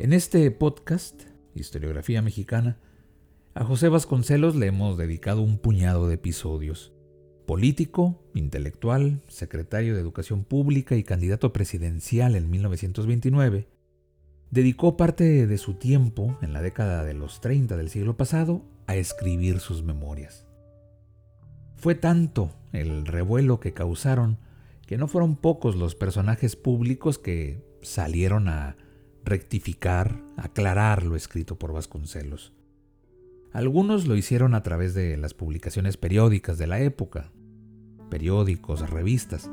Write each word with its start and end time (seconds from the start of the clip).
En 0.00 0.12
este 0.12 0.48
podcast, 0.52 1.22
Historiografía 1.56 2.22
Mexicana, 2.22 2.78
a 3.54 3.64
José 3.64 3.88
Vasconcelos 3.88 4.54
le 4.54 4.66
hemos 4.66 4.96
dedicado 4.96 5.42
un 5.42 5.58
puñado 5.58 6.06
de 6.06 6.14
episodios. 6.14 6.92
Político, 7.46 8.22
intelectual, 8.32 9.24
secretario 9.26 9.94
de 9.94 10.00
Educación 10.00 10.44
Pública 10.44 10.94
y 10.94 11.02
candidato 11.02 11.52
presidencial 11.52 12.36
en 12.36 12.48
1929, 12.48 13.66
dedicó 14.52 14.96
parte 14.96 15.48
de 15.48 15.58
su 15.58 15.74
tiempo, 15.74 16.38
en 16.42 16.52
la 16.52 16.62
década 16.62 17.02
de 17.02 17.14
los 17.14 17.40
30 17.40 17.76
del 17.76 17.90
siglo 17.90 18.16
pasado, 18.16 18.62
a 18.86 18.94
escribir 18.94 19.58
sus 19.58 19.82
memorias. 19.82 20.46
Fue 21.74 21.96
tanto 21.96 22.54
el 22.72 23.04
revuelo 23.04 23.58
que 23.58 23.74
causaron 23.74 24.38
que 24.86 24.96
no 24.96 25.08
fueron 25.08 25.34
pocos 25.34 25.74
los 25.74 25.96
personajes 25.96 26.54
públicos 26.54 27.18
que 27.18 27.66
salieron 27.82 28.46
a 28.46 28.76
rectificar, 29.28 30.20
aclarar 30.36 31.04
lo 31.04 31.14
escrito 31.16 31.58
por 31.58 31.72
Vasconcelos. 31.72 32.52
Algunos 33.52 34.06
lo 34.06 34.16
hicieron 34.16 34.54
a 34.54 34.62
través 34.62 34.94
de 34.94 35.16
las 35.16 35.34
publicaciones 35.34 35.96
periódicas 35.96 36.58
de 36.58 36.66
la 36.66 36.80
época, 36.80 37.30
periódicos, 38.10 38.88
revistas. 38.90 39.50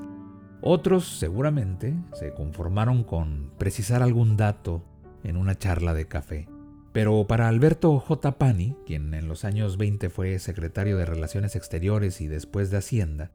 Otros 0.61 1.19
seguramente 1.19 1.93
se 2.13 2.33
conformaron 2.33 3.03
con 3.03 3.51
precisar 3.57 4.01
algún 4.01 4.37
dato 4.37 4.83
en 5.23 5.37
una 5.37 5.57
charla 5.57 5.93
de 5.93 6.07
café. 6.07 6.47
Pero 6.91 7.27
para 7.27 7.47
Alberto 7.47 7.99
J. 7.99 8.37
Pani, 8.37 8.75
quien 8.85 9.13
en 9.13 9.27
los 9.27 9.43
años 9.43 9.77
20 9.77 10.09
fue 10.09 10.39
secretario 10.39 10.97
de 10.97 11.05
Relaciones 11.05 11.55
Exteriores 11.55 12.21
y 12.21 12.27
después 12.27 12.71
de 12.71 12.77
Hacienda, 12.77 13.31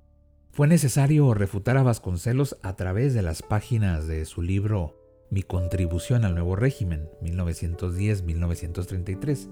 fue 0.51 0.67
necesario 0.67 1.33
refutar 1.35 1.77
a 1.77 1.83
Vasconcelos 1.83 2.57
a 2.63 2.75
través 2.75 3.15
de 3.15 3.23
las 3.23 3.43
páginas 3.43 4.07
de 4.07 4.25
su 4.25 4.43
libro 4.43 5.00
Mi 5.31 5.43
contribución 5.43 6.25
al 6.25 6.35
nuevo 6.35 6.57
régimen, 6.57 7.09
1910-1933 7.23 9.49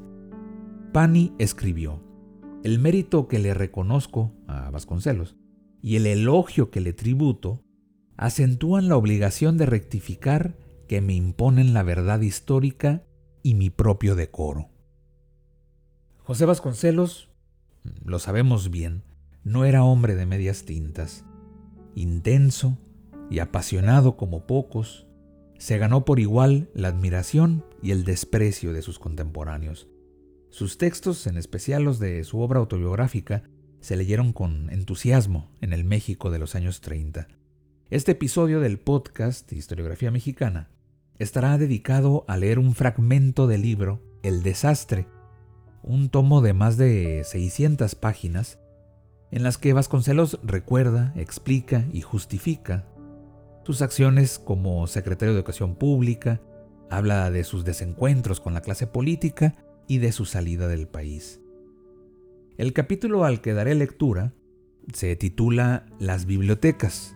Pani 0.92 1.34
escribió, 1.38 2.02
El 2.64 2.78
mérito 2.78 3.28
que 3.28 3.38
le 3.38 3.52
reconozco 3.52 4.32
a 4.46 4.70
Vasconcelos 4.70 5.36
y 5.82 5.96
el 5.96 6.06
elogio 6.06 6.70
que 6.70 6.80
le 6.80 6.94
tributo 6.94 7.62
acentúan 8.16 8.88
la 8.88 8.96
obligación 8.96 9.58
de 9.58 9.66
rectificar 9.66 10.56
que 10.88 11.02
me 11.02 11.14
imponen 11.14 11.74
la 11.74 11.82
verdad 11.82 12.20
histórica 12.20 13.04
y 13.42 13.54
mi 13.54 13.70
propio 13.70 14.16
decoro. 14.16 14.70
José 16.24 16.46
Vasconcelos, 16.46 17.28
lo 18.02 18.18
sabemos 18.18 18.70
bien, 18.70 19.04
no 19.44 19.66
era 19.66 19.84
hombre 19.84 20.14
de 20.14 20.26
medias 20.26 20.64
tintas. 20.64 21.24
Intenso 21.94 22.78
y 23.30 23.40
apasionado 23.40 24.16
como 24.16 24.46
pocos, 24.46 25.06
se 25.58 25.76
ganó 25.76 26.04
por 26.04 26.20
igual 26.20 26.70
la 26.72 26.88
admiración 26.88 27.64
y 27.82 27.90
el 27.90 28.04
desprecio 28.04 28.72
de 28.72 28.82
sus 28.82 28.98
contemporáneos. 28.98 29.88
Sus 30.50 30.78
textos, 30.78 31.26
en 31.26 31.36
especial 31.36 31.82
los 31.82 31.98
de 31.98 32.24
su 32.24 32.40
obra 32.40 32.60
autobiográfica, 32.60 33.42
se 33.80 33.96
leyeron 33.96 34.32
con 34.32 34.70
entusiasmo 34.70 35.50
en 35.60 35.72
el 35.72 35.84
México 35.84 36.30
de 36.30 36.38
los 36.38 36.54
años 36.54 36.80
30. 36.80 37.28
Este 37.90 38.12
episodio 38.12 38.60
del 38.60 38.78
podcast 38.78 39.52
Historiografía 39.52 40.10
Mexicana 40.10 40.70
estará 41.18 41.58
dedicado 41.58 42.24
a 42.28 42.36
leer 42.36 42.58
un 42.58 42.74
fragmento 42.74 43.46
del 43.46 43.62
libro 43.62 44.02
El 44.22 44.42
desastre, 44.42 45.06
un 45.82 46.08
tomo 46.08 46.40
de 46.40 46.52
más 46.52 46.76
de 46.76 47.22
600 47.24 47.94
páginas, 47.96 48.58
en 49.30 49.42
las 49.42 49.58
que 49.58 49.72
Vasconcelos 49.72 50.38
recuerda, 50.42 51.12
explica 51.16 51.84
y 51.92 52.00
justifica 52.00 52.86
sus 53.68 53.82
acciones 53.82 54.38
como 54.38 54.86
secretario 54.86 55.34
de 55.34 55.40
Educación 55.40 55.74
Pública, 55.74 56.40
habla 56.88 57.30
de 57.30 57.44
sus 57.44 57.66
desencuentros 57.66 58.40
con 58.40 58.54
la 58.54 58.62
clase 58.62 58.86
política 58.86 59.56
y 59.86 59.98
de 59.98 60.10
su 60.10 60.24
salida 60.24 60.68
del 60.68 60.88
país. 60.88 61.42
El 62.56 62.72
capítulo 62.72 63.26
al 63.26 63.42
que 63.42 63.52
daré 63.52 63.74
lectura 63.74 64.32
se 64.94 65.14
titula 65.16 65.84
Las 65.98 66.24
bibliotecas. 66.24 67.14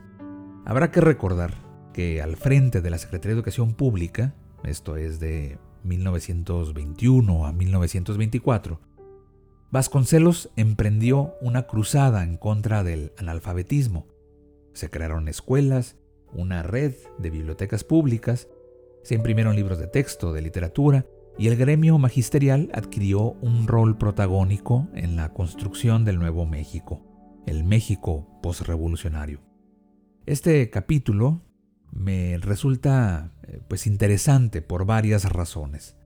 Habrá 0.67 0.91
que 0.91 1.01
recordar 1.01 1.55
que 1.95 2.21
al 2.21 2.37
frente 2.37 2.83
de 2.83 2.91
la 2.91 2.99
Secretaría 2.99 3.35
de 3.35 3.39
Educación 3.39 3.73
Pública, 3.73 4.35
esto 4.63 4.99
es 4.99 5.21
de 5.21 5.59
1921 5.85 7.47
a 7.47 7.53
1924, 7.55 8.79
Vasconcelos 9.71 10.51
emprendió 10.57 11.33
una 11.41 11.63
cruzada 11.63 12.23
en 12.23 12.37
contra 12.37 12.85
del 12.85 13.15
analfabetismo. 13.17 14.07
Se 14.75 14.91
crearon 14.91 15.29
escuelas, 15.29 15.97
una 16.33 16.63
red 16.63 16.95
de 17.19 17.31
bibliotecas 17.31 17.85
públicas, 17.85 18.49
se 19.03 19.15
imprimieron 19.15 19.57
libros 19.57 19.79
de 19.79 19.87
texto, 19.87 20.33
de 20.33 20.43
literatura, 20.43 21.07
y 21.39 21.49
el 21.49 21.57
gremio 21.57 21.99
magisterial 21.99 22.71
adquirió 22.75 23.33
un 23.41 23.67
rol 23.67 23.97
protagónico 23.97 24.89
en 24.95 25.17
la 25.17 25.33
construcción 25.33 26.05
del 26.05 26.19
Nuevo 26.19 26.47
México, 26.47 27.03
el 27.47 27.65
México 27.65 28.29
postrevolucionario. 28.43 29.41
Este 30.27 30.69
capítulo 30.71 31.43
me 31.91 32.39
resulta 32.39 33.33
eh, 33.43 33.61
pues 33.67 33.87
interesante 33.87 34.63
por 34.63 34.85
varias 34.85 35.31
razones. 35.31 35.97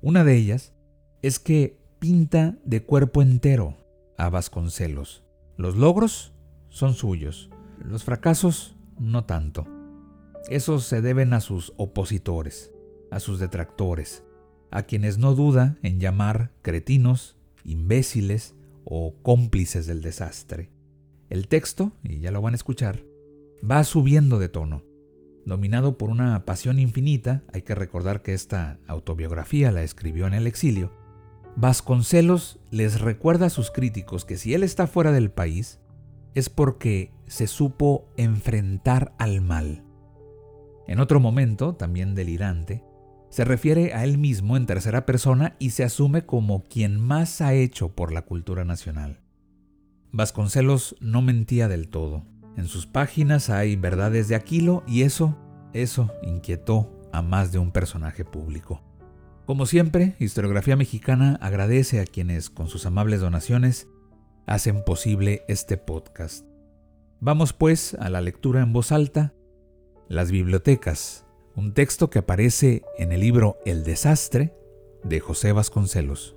Una 0.00 0.24
de 0.24 0.36
ellas 0.36 0.74
es 1.22 1.38
que 1.38 1.78
pinta 1.98 2.58
de 2.64 2.82
cuerpo 2.82 3.22
entero 3.22 3.76
a 4.18 4.28
Vasconcelos. 4.28 5.24
Los 5.56 5.76
logros 5.76 6.34
son 6.68 6.94
suyos, 6.94 7.50
los 7.78 8.04
fracasos 8.04 8.76
no 8.98 9.24
tanto. 9.24 9.66
Esos 10.48 10.84
se 10.84 11.00
deben 11.00 11.32
a 11.32 11.40
sus 11.40 11.72
opositores, 11.76 12.72
a 13.10 13.20
sus 13.20 13.38
detractores, 13.38 14.24
a 14.70 14.84
quienes 14.84 15.18
no 15.18 15.34
duda 15.34 15.78
en 15.82 16.00
llamar 16.00 16.52
cretinos, 16.62 17.36
imbéciles 17.64 18.54
o 18.84 19.14
cómplices 19.22 19.86
del 19.86 20.02
desastre. 20.02 20.70
El 21.30 21.48
texto, 21.48 21.92
y 22.02 22.20
ya 22.20 22.30
lo 22.30 22.42
van 22.42 22.54
a 22.54 22.56
escuchar, 22.56 23.04
va 23.68 23.84
subiendo 23.84 24.38
de 24.38 24.48
tono. 24.48 24.82
Dominado 25.44 25.98
por 25.98 26.10
una 26.10 26.44
pasión 26.44 26.78
infinita, 26.78 27.42
hay 27.52 27.62
que 27.62 27.74
recordar 27.74 28.22
que 28.22 28.34
esta 28.34 28.78
autobiografía 28.86 29.72
la 29.72 29.82
escribió 29.82 30.26
en 30.26 30.34
el 30.34 30.46
exilio, 30.46 30.92
Vasconcelos 31.54 32.58
les 32.70 33.00
recuerda 33.00 33.46
a 33.46 33.50
sus 33.50 33.70
críticos 33.70 34.24
que 34.24 34.38
si 34.38 34.54
él 34.54 34.62
está 34.62 34.86
fuera 34.86 35.12
del 35.12 35.30
país, 35.30 35.80
es 36.34 36.48
porque 36.48 37.12
se 37.26 37.46
supo 37.46 38.08
enfrentar 38.16 39.14
al 39.18 39.40
mal. 39.40 39.84
En 40.86 41.00
otro 41.00 41.20
momento, 41.20 41.74
también 41.74 42.14
delirante, 42.14 42.84
se 43.30 43.44
refiere 43.44 43.94
a 43.94 44.04
él 44.04 44.18
mismo 44.18 44.56
en 44.56 44.66
tercera 44.66 45.06
persona 45.06 45.56
y 45.58 45.70
se 45.70 45.84
asume 45.84 46.26
como 46.26 46.64
quien 46.64 47.00
más 47.00 47.40
ha 47.40 47.54
hecho 47.54 47.94
por 47.94 48.12
la 48.12 48.22
cultura 48.22 48.64
nacional. 48.64 49.20
Vasconcelos 50.10 50.96
no 51.00 51.22
mentía 51.22 51.68
del 51.68 51.88
todo. 51.88 52.26
En 52.58 52.66
sus 52.66 52.86
páginas 52.86 53.48
hay 53.48 53.76
verdades 53.76 54.28
de 54.28 54.34
Aquilo 54.34 54.82
y 54.86 55.02
eso, 55.02 55.38
eso 55.72 56.12
inquietó 56.22 57.00
a 57.10 57.22
más 57.22 57.52
de 57.52 57.58
un 57.58 57.72
personaje 57.72 58.26
público. 58.26 58.82
Como 59.46 59.64
siempre, 59.64 60.14
Historiografía 60.18 60.76
Mexicana 60.76 61.38
agradece 61.40 62.00
a 62.00 62.04
quienes 62.04 62.50
con 62.50 62.68
sus 62.68 62.84
amables 62.84 63.20
donaciones 63.20 63.88
hacen 64.46 64.84
posible 64.84 65.44
este 65.48 65.76
podcast. 65.76 66.46
Vamos 67.20 67.52
pues 67.52 67.94
a 67.94 68.08
la 68.10 68.20
lectura 68.20 68.62
en 68.62 68.72
voz 68.72 68.92
alta. 68.92 69.34
Las 70.08 70.30
bibliotecas 70.30 71.24
un 71.54 71.74
texto 71.74 72.10
que 72.10 72.18
aparece 72.18 72.82
en 72.98 73.12
el 73.12 73.20
libro 73.20 73.58
El 73.64 73.84
desastre 73.84 74.54
de 75.04 75.20
José 75.20 75.52
Vasconcelos. 75.52 76.36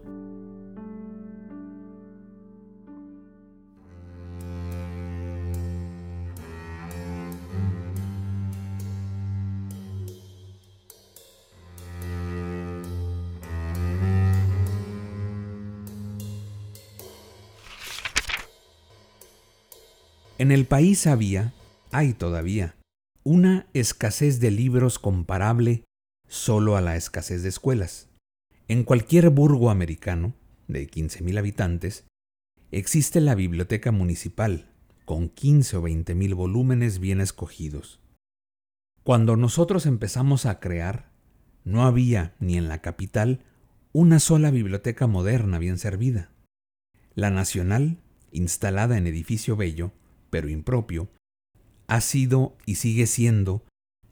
En 20.46 20.52
el 20.52 20.68
país 20.68 21.08
había, 21.08 21.56
hay 21.92 22.14
todavía, 22.14 22.76
una 23.24 23.66
escasez 23.74 24.40
de 24.40 24.52
libros 24.52 25.00
comparable 25.00 25.86
solo 26.28 26.78
a 26.78 26.82
la 26.82 26.96
escasez 26.96 27.42
de 27.42 27.50
escuelas. 27.50 28.10
En 28.68 28.84
cualquier 28.84 29.32
burgo 29.32 29.72
americano, 29.72 30.36
de 30.68 30.88
15.000 30.88 31.40
habitantes, 31.40 32.04
existe 32.70 33.22
la 33.22 33.34
biblioteca 33.34 33.92
municipal, 33.92 34.70
con 35.06 35.30
15 35.30 35.78
o 35.78 35.82
20 35.82 36.14
mil 36.14 36.36
volúmenes 36.36 37.00
bien 37.00 37.22
escogidos. 37.22 38.00
Cuando 39.04 39.38
nosotros 39.38 39.88
empezamos 39.88 40.46
a 40.46 40.60
crear, 40.60 41.10
no 41.64 41.88
había, 41.88 42.36
ni 42.40 42.56
en 42.56 42.68
la 42.68 42.84
capital, 42.84 43.42
una 43.94 44.20
sola 44.20 44.52
biblioteca 44.52 45.08
moderna 45.08 45.58
bien 45.58 45.80
servida. 45.80 46.30
La 47.16 47.32
nacional, 47.32 47.98
instalada 48.32 49.00
en 49.00 49.08
edificio 49.08 49.56
bello, 49.56 49.92
pero 50.36 50.50
impropio, 50.50 51.08
ha 51.88 52.02
sido 52.02 52.58
y 52.66 52.76
sigue 52.76 53.08
siendo 53.08 53.64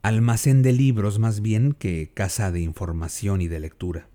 almacén 0.04 0.62
de 0.62 0.72
libros 0.72 1.20
más 1.20 1.42
bien 1.42 1.74
que 1.74 2.14
casa 2.14 2.50
de 2.50 2.62
información 2.62 3.42
y 3.42 3.50
de 3.50 3.60
lectura. 3.60 4.10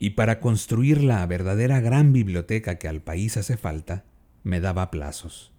Y 0.00 0.10
para 0.10 0.40
construir 0.40 1.04
la 1.04 1.24
verdadera 1.26 1.78
gran 1.78 2.12
biblioteca 2.12 2.74
que 2.74 2.88
al 2.88 3.02
país 3.02 3.36
hace 3.36 3.56
falta, 3.56 4.04
me 4.42 4.58
daba 4.58 4.90
plazos, 4.90 5.52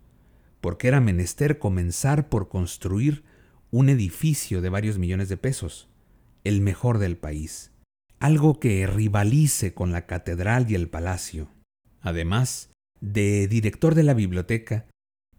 porque 0.60 0.90
era 0.90 1.00
menester 1.00 1.60
comenzar 1.60 2.28
por 2.28 2.50
construir 2.50 3.24
un 3.72 3.88
edificio 3.88 4.62
de 4.62 4.68
varios 4.68 4.98
millones 4.98 5.30
de 5.30 5.38
pesos, 5.38 5.88
el 6.44 6.60
mejor 6.60 6.98
del 6.98 7.16
país, 7.16 7.72
algo 8.20 8.60
que 8.60 8.86
rivalice 8.86 9.74
con 9.74 9.94
la 9.94 10.08
catedral 10.08 10.70
y 10.70 10.76
el 10.76 10.90
palacio. 10.90 11.48
Además, 12.02 12.70
de 13.00 13.48
director 13.48 13.96
de 13.96 14.04
la 14.04 14.14
biblioteca, 14.14 14.88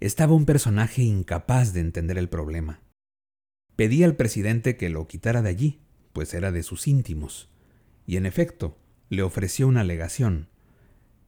estaba 0.01 0.35
un 0.35 0.45
personaje 0.45 1.03
incapaz 1.03 1.73
de 1.73 1.81
entender 1.81 2.19
el 2.19 2.29
problema. 2.29 2.81
Pedí 3.77 4.03
al 4.03 4.17
presidente 4.17 4.77
que 4.77 4.89
lo 4.89 5.07
quitara 5.07 5.43
de 5.43 5.51
allí, 5.51 5.81
pues 6.13 6.35
era 6.35 6.53
de 6.53 6.63
sus 6.63 6.87
íntimos, 6.87 7.49
y 8.07 8.17
en 8.17 8.27
efecto, 8.27 8.79
le 9.09 9.23
ofreció 9.23 9.69
una 9.69 9.81
alegación, 9.81 10.49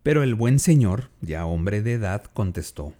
pero 0.02 0.22
el 0.22 0.34
buen 0.34 0.58
señor, 0.58 1.10
ya 1.20 1.46
hombre 1.46 1.82
de 1.82 1.94
edad, 1.94 2.24
contestó 2.24 2.94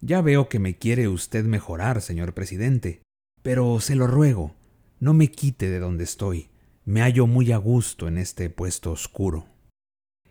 Ya 0.00 0.22
veo 0.22 0.48
que 0.48 0.58
me 0.58 0.76
quiere 0.76 1.08
usted 1.08 1.44
mejorar, 1.44 2.00
señor 2.00 2.34
presidente, 2.34 3.02
pero 3.42 3.78
se 3.80 3.94
lo 3.94 4.06
ruego, 4.06 4.54
no 5.00 5.12
me 5.12 5.30
quite 5.30 5.68
de 5.68 5.78
donde 5.78 6.04
estoy, 6.04 6.48
me 6.84 7.00
hallo 7.00 7.26
muy 7.26 7.52
a 7.52 7.58
gusto 7.58 8.08
en 8.08 8.16
este 8.18 8.48
puesto 8.48 8.92
oscuro. 8.92 9.46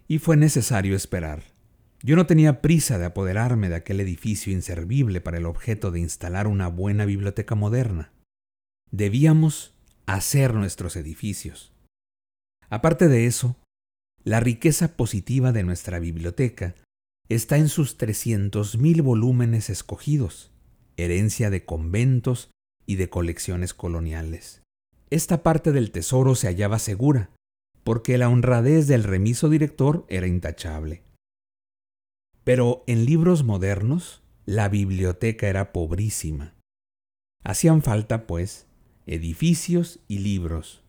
Y 0.07 0.19
fue 0.19 0.37
necesario 0.37 0.95
esperar. 0.95 1.54
Yo 2.05 2.15
no 2.15 2.27
tenía 2.27 2.61
prisa 2.61 2.99
de 2.99 3.05
apoderarme 3.05 3.67
de 3.67 3.73
aquel 3.73 3.99
edificio 3.99 4.53
inservible 4.53 5.21
para 5.21 5.39
el 5.39 5.47
objeto 5.47 5.89
de 5.89 5.99
instalar 5.99 6.45
una 6.45 6.67
buena 6.67 7.03
biblioteca 7.03 7.55
moderna. 7.55 8.13
Debíamos 8.91 9.73
hacer 10.05 10.53
nuestros 10.53 10.97
edificios. 10.97 11.73
Aparte 12.69 13.07
de 13.07 13.25
eso, 13.25 13.55
la 14.23 14.39
riqueza 14.39 14.95
positiva 14.95 15.51
de 15.51 15.63
nuestra 15.63 15.97
biblioteca 15.97 16.75
está 17.27 17.57
en 17.57 17.69
sus 17.69 17.97
300.000 17.97 19.01
volúmenes 19.01 19.71
escogidos, 19.71 20.51
herencia 20.97 21.49
de 21.49 21.65
conventos 21.65 22.51
y 22.85 22.97
de 22.97 23.09
colecciones 23.09 23.73
coloniales. 23.73 24.61
Esta 25.09 25.41
parte 25.41 25.71
del 25.71 25.89
tesoro 25.89 26.35
se 26.35 26.45
hallaba 26.45 26.77
segura, 26.77 27.31
porque 27.83 28.19
la 28.19 28.29
honradez 28.29 28.85
del 28.85 29.03
remiso 29.03 29.49
director 29.49 30.05
era 30.07 30.27
intachable. 30.27 31.01
Pero 32.45 32.85
en 32.87 33.05
libros 33.05 33.43
modernos, 33.43 34.23
la 34.45 34.69
biblioteca 34.69 35.49
era 35.49 35.73
pobrísima. 35.73 36.55
Hacían 37.43 37.81
falta, 37.81 38.25
pues, 38.27 38.67
edificios 39.05 39.99
y 40.07 40.19
libros, 40.19 40.85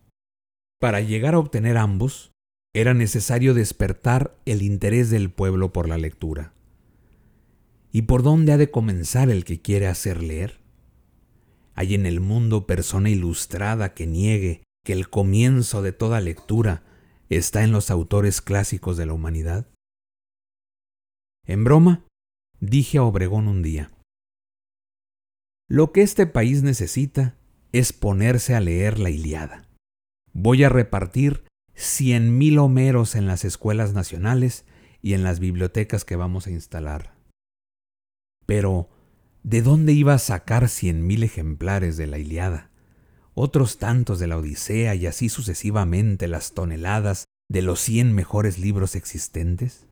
para 0.78 1.00
llegar 1.00 1.34
a 1.34 1.38
obtener 1.38 1.78
ambos, 1.78 2.32
era 2.74 2.92
necesario 2.92 3.54
despertar 3.54 4.36
el 4.44 4.60
interés 4.60 5.08
del 5.08 5.30
pueblo 5.30 5.72
por 5.72 5.88
la 5.88 5.96
lectura. 5.96 6.52
¿Y 7.92 8.02
por 8.02 8.22
dónde 8.22 8.52
ha 8.52 8.58
de 8.58 8.70
comenzar 8.70 9.30
el 9.30 9.46
que 9.46 9.62
quiere 9.62 9.86
hacer 9.86 10.22
leer? 10.22 10.60
¿Hay 11.74 11.94
en 11.94 12.04
el 12.04 12.20
mundo 12.20 12.66
persona 12.66 13.08
ilustrada 13.08 13.94
que 13.94 14.06
niegue 14.06 14.62
que 14.84 14.92
el 14.92 15.08
comienzo 15.08 15.80
de 15.80 15.92
toda 15.92 16.20
lectura 16.20 16.82
está 17.30 17.64
en 17.64 17.72
los 17.72 17.90
autores 17.90 18.42
clásicos 18.42 18.98
de 18.98 19.06
la 19.06 19.14
humanidad? 19.14 19.66
En 21.48 21.62
broma, 21.62 22.04
dije 22.58 22.98
a 22.98 23.04
Obregón 23.04 23.46
un 23.46 23.62
día, 23.62 23.92
lo 25.68 25.92
que 25.92 26.02
este 26.02 26.26
país 26.26 26.64
necesita 26.64 27.38
es 27.72 27.92
ponerse 27.92 28.56
a 28.56 28.60
leer 28.60 28.98
la 28.98 29.10
Iliada. 29.10 29.68
Voy 30.32 30.64
a 30.64 30.68
repartir 30.68 31.44
cien 31.74 32.36
mil 32.36 32.58
homeros 32.58 33.14
en 33.14 33.26
las 33.26 33.44
escuelas 33.44 33.92
nacionales 33.92 34.64
y 35.02 35.14
en 35.14 35.22
las 35.22 35.38
bibliotecas 35.38 36.04
que 36.04 36.16
vamos 36.16 36.48
a 36.48 36.50
instalar. 36.50 37.14
Pero, 38.44 38.90
¿de 39.44 39.62
dónde 39.62 39.92
iba 39.92 40.14
a 40.14 40.18
sacar 40.18 40.68
cien 40.68 41.06
mil 41.06 41.22
ejemplares 41.22 41.96
de 41.96 42.08
la 42.08 42.18
Iliada? 42.18 42.70
Otros 43.34 43.78
tantos 43.78 44.18
de 44.18 44.26
la 44.26 44.38
Odisea 44.38 44.96
y 44.96 45.06
así 45.06 45.28
sucesivamente 45.28 46.26
las 46.26 46.54
toneladas 46.54 47.26
de 47.48 47.62
los 47.62 47.80
cien 47.80 48.14
mejores 48.14 48.58
libros 48.58 48.96
existentes? 48.96 49.86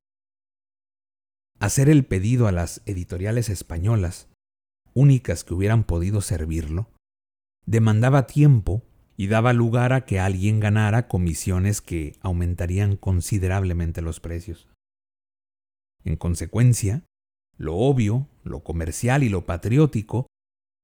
Hacer 1.61 1.89
el 1.89 2.05
pedido 2.05 2.47
a 2.47 2.53
las 2.53 2.83
editoriales 2.85 3.49
españolas, 3.49 4.29
únicas 4.93 5.45
que 5.45 5.55
hubieran 5.55 5.85
podido 5.85 6.21
servirlo, 6.21 6.91
demandaba 7.67 8.27
tiempo 8.27 8.83
y 9.17 9.29
daba 9.29 9.53
lugar 9.53 9.93
a 9.93 10.05
que 10.05 10.21
alguien 10.21 10.61
ganara 10.61 11.09
comisiones 11.09 11.81
que 11.81 12.17
aumentarían 12.21 12.97
considerablemente 12.97 14.03
los 14.03 14.21
precios. 14.21 14.69
En 16.05 16.17
consecuencia, 16.17 17.05
lo 17.57 17.77
obvio, 17.77 18.29
lo 18.43 18.63
comercial 18.65 19.23
y 19.23 19.29
lo 19.29 19.47
patriótico 19.47 20.27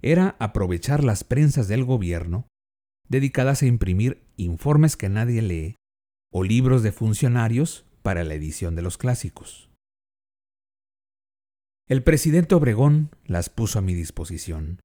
era 0.03 0.37
aprovechar 0.39 1.05
las 1.05 1.25
prensas 1.25 1.69
del 1.69 1.85
gobierno 1.85 2.47
dedicadas 3.09 3.63
a 3.63 3.67
imprimir 3.67 4.23
informes 4.37 4.97
que 4.97 5.09
nadie 5.09 5.43
lee 5.43 5.77
o 6.33 6.45
libros 6.45 6.83
de 6.83 6.93
funcionarios 6.93 7.85
para 8.03 8.25
la 8.25 8.35
edición 8.35 8.77
de 8.77 8.83
los 8.83 8.97
clásicos. 8.97 9.70
El 11.91 12.05
presidente 12.05 12.55
Obregón 12.55 13.11
las 13.27 13.51
puso 13.51 13.81
a 13.81 13.83
mi 13.83 13.95
disposición, 13.95 14.79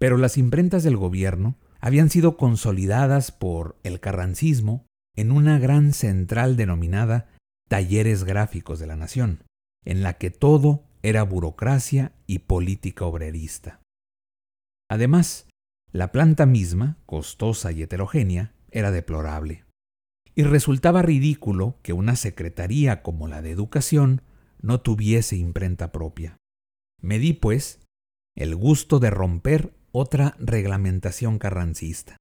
pero 0.00 0.16
las 0.16 0.38
imprentas 0.38 0.82
del 0.82 0.96
gobierno 0.96 1.54
habían 1.78 2.10
sido 2.10 2.36
consolidadas 2.36 3.30
por 3.30 3.78
el 3.84 4.00
carrancismo 4.00 4.86
en 5.14 5.30
una 5.30 5.60
gran 5.60 5.92
central 5.92 6.56
denominada 6.56 7.28
Talleres 7.68 8.24
Gráficos 8.24 8.80
de 8.80 8.88
la 8.88 8.96
Nación, 8.96 9.44
en 9.84 10.02
la 10.02 10.14
que 10.14 10.32
todo 10.32 10.82
era 11.04 11.22
burocracia 11.22 12.10
y 12.26 12.40
política 12.40 13.04
obrerista. 13.04 13.80
Además, 14.90 15.46
la 15.92 16.10
planta 16.10 16.44
misma, 16.44 16.96
costosa 17.06 17.70
y 17.70 17.84
heterogénea, 17.84 18.52
era 18.72 18.90
deplorable. 18.90 19.64
Y 20.34 20.42
resultaba 20.42 21.02
ridículo 21.02 21.78
que 21.82 21.92
una 21.92 22.16
secretaría 22.16 23.00
como 23.00 23.28
la 23.28 23.42
de 23.42 23.52
Educación 23.52 24.22
no 24.62 24.80
tuviese 24.80 25.36
imprenta 25.36 25.92
propia. 25.92 26.36
Me 27.00 27.18
di, 27.18 27.32
pues, 27.32 27.80
el 28.36 28.56
gusto 28.56 28.98
de 28.98 29.10
romper 29.10 29.74
otra 29.92 30.36
reglamentación 30.38 31.38
carrancista. 31.38 32.16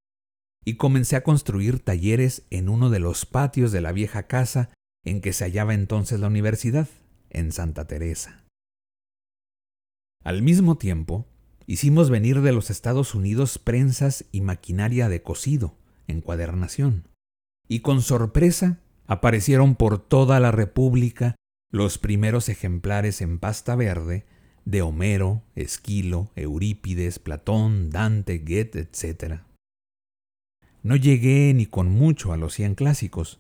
Y 0.66 0.76
comencé 0.76 1.16
a 1.16 1.24
construir 1.24 1.80
talleres 1.80 2.46
en 2.50 2.70
uno 2.70 2.90
de 2.90 3.00
los 3.00 3.26
patios 3.26 3.72
de 3.72 3.82
la 3.82 3.92
vieja 3.92 4.28
casa 4.28 4.70
en 5.04 5.22
que 5.22 5.34
se 5.34 5.46
hallaba 5.46 5.74
entonces 5.74 6.20
la 6.20 6.28
universidad, 6.28 6.88
en 7.30 7.52
Santa 7.52 7.88
Teresa. 7.88 8.44
Al 10.24 10.42
mismo 10.42 10.78
tiempo, 10.78 11.28
hicimos 11.66 12.10
venir 12.10 12.42
de 12.42 12.52
los 12.52 12.70
Estados 12.70 13.16
Unidos 13.16 13.58
prensas 13.58 14.26
y 14.32 14.42
maquinaria 14.42 15.08
de 15.08 15.22
cosido, 15.22 15.78
encuadernación, 16.08 17.08
y 17.68 17.80
con 17.80 18.02
sorpresa 18.02 18.80
aparecieron 19.06 19.76
por 19.76 20.00
toda 20.00 20.40
la 20.40 20.52
República 20.52 21.36
los 21.72 21.98
primeros 21.98 22.50
ejemplares 22.50 23.22
en 23.22 23.40
pasta 23.40 23.76
verde 23.76 24.26
de 24.66 24.82
Homero, 24.82 25.44
Esquilo, 25.56 26.32
Eurípides, 26.36 27.20
Platón, 27.20 27.90
Dante, 27.90 28.40
Goethe, 28.40 28.80
etc. 28.80 29.42
No 30.84 30.96
llegué 30.96 31.54
ni 31.54 31.66
con 31.66 31.90
mucho 31.90 32.34
a 32.34 32.38
los 32.38 32.54
cien 32.54 32.76
clásicos, 32.76 33.40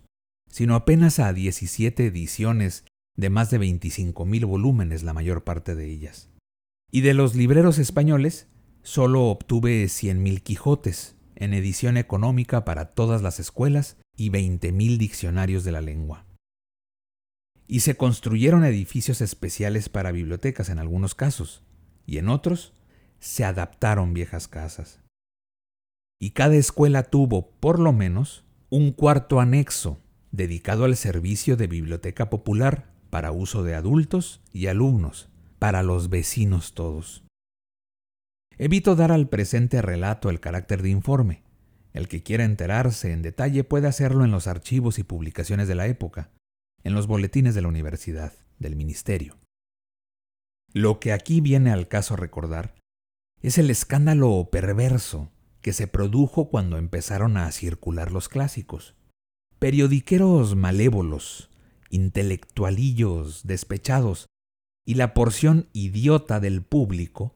sino 0.49 0.75
apenas 0.75 1.19
a 1.19 1.33
17 1.33 2.05
ediciones 2.05 2.85
de 3.15 3.29
más 3.29 3.49
de 3.49 3.59
25.000 3.59 4.45
volúmenes 4.45 5.03
la 5.03 5.13
mayor 5.13 5.43
parte 5.43 5.75
de 5.75 5.85
ellas. 5.85 6.29
Y 6.91 7.01
de 7.01 7.13
los 7.13 7.35
libreros 7.35 7.77
españoles, 7.77 8.47
solo 8.81 9.25
obtuve 9.25 9.83
100.000 9.85 10.41
Quijotes, 10.41 11.15
en 11.35 11.53
edición 11.53 11.97
económica 11.97 12.65
para 12.65 12.93
todas 12.93 13.21
las 13.21 13.39
escuelas 13.39 13.97
y 14.15 14.29
20.000 14.29 14.97
diccionarios 14.97 15.63
de 15.63 15.71
la 15.71 15.81
lengua. 15.81 16.28
Y 17.71 17.81
se 17.81 17.95
construyeron 17.95 18.65
edificios 18.65 19.21
especiales 19.21 19.89
para 19.89 20.11
bibliotecas 20.11 20.69
en 20.69 20.79
algunos 20.79 21.13
casos, 21.13 21.61
y 22.07 22.17
en 22.17 22.27
otros 22.27 22.73
se 23.19 23.45
adaptaron 23.45 24.15
viejas 24.15 24.47
casas. 24.47 25.01
Y 26.19 26.31
cada 26.31 26.55
escuela 26.55 27.03
tuvo, 27.03 27.51
por 27.59 27.77
lo 27.77 27.93
menos, 27.93 28.43
un 28.71 28.91
cuarto 28.91 29.39
anexo 29.39 30.01
dedicado 30.31 30.83
al 30.83 30.97
servicio 30.97 31.57
de 31.57 31.67
biblioteca 31.67 32.31
popular 32.31 32.91
para 33.11 33.31
uso 33.31 33.63
de 33.63 33.75
adultos 33.75 34.41
y 34.51 34.65
alumnos, 34.65 35.29
para 35.59 35.83
los 35.83 36.09
vecinos 36.09 36.73
todos. 36.73 37.23
Evito 38.57 38.95
dar 38.95 39.11
al 39.11 39.29
presente 39.29 39.83
relato 39.83 40.31
el 40.31 40.39
carácter 40.39 40.81
de 40.81 40.89
informe. 40.89 41.43
El 41.93 42.07
que 42.07 42.23
quiera 42.23 42.45
enterarse 42.45 43.13
en 43.13 43.21
detalle 43.21 43.63
puede 43.63 43.87
hacerlo 43.87 44.25
en 44.25 44.31
los 44.31 44.47
archivos 44.47 44.97
y 44.97 45.03
publicaciones 45.03 45.67
de 45.67 45.75
la 45.75 45.85
época, 45.85 46.31
en 46.83 46.93
los 46.93 47.07
boletines 47.07 47.55
de 47.55 47.61
la 47.61 47.67
universidad, 47.67 48.33
del 48.59 48.75
ministerio. 48.75 49.37
Lo 50.73 50.99
que 50.99 51.13
aquí 51.13 51.41
viene 51.41 51.71
al 51.71 51.87
caso 51.87 52.15
recordar 52.15 52.75
es 53.41 53.57
el 53.57 53.69
escándalo 53.69 54.49
perverso 54.51 55.31
que 55.61 55.73
se 55.73 55.87
produjo 55.87 56.49
cuando 56.49 56.77
empezaron 56.77 57.37
a 57.37 57.51
circular 57.51 58.11
los 58.11 58.29
clásicos. 58.29 58.95
Periodiqueros 59.57 60.55
malévolos, 60.55 61.49
intelectualillos 61.89 63.45
despechados 63.45 64.27
y 64.85 64.95
la 64.95 65.13
porción 65.13 65.67
idiota 65.73 66.39
del 66.39 66.63
público 66.63 67.35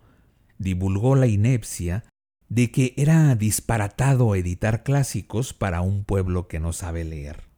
divulgó 0.57 1.15
la 1.15 1.27
inepcia 1.27 2.05
de 2.49 2.71
que 2.71 2.93
era 2.97 3.35
disparatado 3.35 4.35
editar 4.35 4.83
clásicos 4.83 5.53
para 5.53 5.81
un 5.81 6.03
pueblo 6.03 6.47
que 6.47 6.59
no 6.59 6.71
sabe 6.71 7.03
leer. 7.03 7.52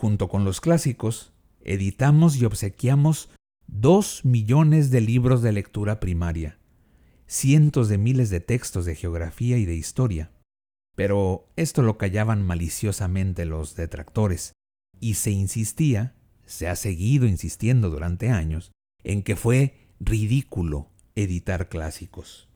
Junto 0.00 0.30
con 0.30 0.46
los 0.46 0.62
clásicos, 0.62 1.34
editamos 1.60 2.34
y 2.36 2.46
obsequiamos 2.46 3.28
dos 3.66 4.24
millones 4.24 4.90
de 4.90 5.02
libros 5.02 5.42
de 5.42 5.52
lectura 5.52 6.00
primaria, 6.00 6.58
cientos 7.26 7.90
de 7.90 7.98
miles 7.98 8.30
de 8.30 8.40
textos 8.40 8.86
de 8.86 8.94
geografía 8.94 9.58
y 9.58 9.66
de 9.66 9.74
historia. 9.74 10.32
Pero 10.96 11.50
esto 11.56 11.82
lo 11.82 11.98
callaban 11.98 12.42
maliciosamente 12.42 13.44
los 13.44 13.76
detractores, 13.76 14.54
y 15.00 15.16
se 15.16 15.32
insistía, 15.32 16.14
se 16.46 16.66
ha 16.66 16.76
seguido 16.76 17.26
insistiendo 17.26 17.90
durante 17.90 18.30
años, 18.30 18.72
en 19.04 19.22
que 19.22 19.36
fue 19.36 19.90
ridículo 20.00 20.88
editar 21.14 21.68
clásicos. 21.68 22.48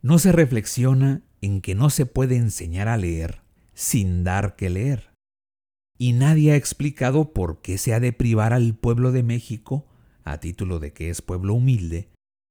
No 0.00 0.18
se 0.18 0.32
reflexiona 0.32 1.20
en 1.42 1.60
que 1.60 1.74
no 1.74 1.90
se 1.90 2.06
puede 2.06 2.36
enseñar 2.36 2.88
a 2.88 2.96
leer 2.96 3.42
sin 3.74 4.24
dar 4.24 4.56
que 4.56 4.70
leer 4.70 5.07
y 5.98 6.12
nadie 6.12 6.52
ha 6.52 6.56
explicado 6.56 7.32
por 7.32 7.60
qué 7.60 7.76
se 7.76 7.92
ha 7.92 8.00
de 8.00 8.12
privar 8.12 8.52
al 8.52 8.74
pueblo 8.74 9.10
de 9.10 9.24
México, 9.24 9.86
a 10.24 10.38
título 10.38 10.78
de 10.78 10.92
que 10.92 11.10
es 11.10 11.20
pueblo 11.20 11.54
humilde, 11.54 12.08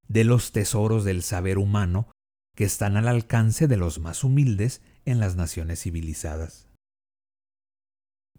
de 0.09 0.25
los 0.25 0.51
tesoros 0.51 1.05
del 1.05 1.23
saber 1.23 1.57
humano 1.57 2.09
que 2.55 2.65
están 2.65 2.97
al 2.97 3.07
alcance 3.07 3.67
de 3.67 3.77
los 3.77 3.99
más 3.99 4.23
humildes 4.23 4.81
en 5.05 5.19
las 5.19 5.35
naciones 5.35 5.81
civilizadas. 5.81 6.67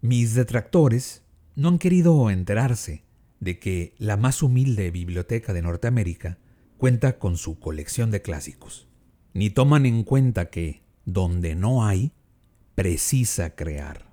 Mis 0.01 0.35
detractores 0.35 1.23
no 1.55 1.69
han 1.69 1.79
querido 1.79 2.29
enterarse 2.29 3.03
de 3.39 3.59
que 3.59 3.95
la 3.97 4.17
más 4.17 4.43
humilde 4.43 4.91
biblioteca 4.91 5.53
de 5.53 5.61
Norteamérica 5.61 6.37
cuenta 6.77 7.17
con 7.17 7.37
su 7.37 7.59
colección 7.59 8.11
de 8.11 8.21
clásicos, 8.21 8.87
ni 9.33 9.49
toman 9.49 9.85
en 9.85 10.03
cuenta 10.03 10.49
que, 10.49 10.83
donde 11.05 11.55
no 11.55 11.85
hay, 11.85 12.13
precisa 12.75 13.55
crear. 13.55 14.08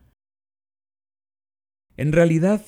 En 1.96 2.12
realidad, 2.12 2.62